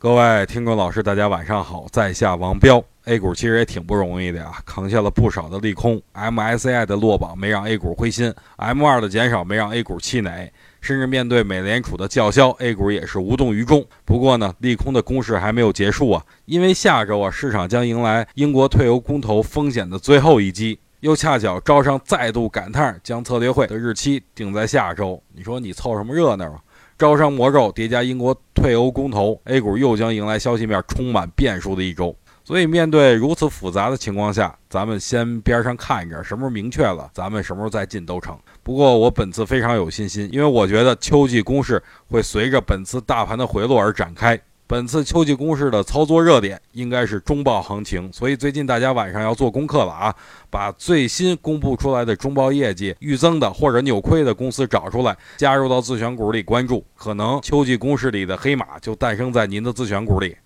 [0.00, 2.80] 各位听众老师，大家晚上好，在下王彪。
[3.06, 6.00] A 股其实也挺不容易的呀，扛下了不少的利空。
[6.14, 13.84] MSCI 的落榜没让 A 股灰心，M2 的减少没让 A 股气馁，甚至面对美联储的叫嚣，A 股也是无动于衷。
[14.04, 25.20] 不过呢，利空的攻势还没有结束啊，因为下周啊，市场将迎来英国退欧公投风险的最后一击，又恰巧招商再度感叹将策略会的日期定在下周。
[25.34, 26.60] 你说你凑什么热闹啊？
[26.98, 32.14] 招商魔咒叠加英国退欧公投，A 股又将迎来消息面充满变数的一周。
[32.42, 38.36] 所以，面对如此复杂的情况下，咱们先边上看着，什么时候明确了，咱们什么时候再进都成。
[38.64, 41.80] 不过，我本次非常有信心，因为我觉得秋季攻势
[42.10, 44.40] 会随着本次大盘的回落而展开。
[44.68, 50.14] 本次秋季攻势的操作热点应该是中报行情，所以最近大家晚上要做功课了啊！
[50.50, 60.36] 把最新公布出来的中报业绩预增的或者扭亏的公司找出来，加入到自选股里关注，可能秋季攻势里的黑马就诞生在您的自选股里。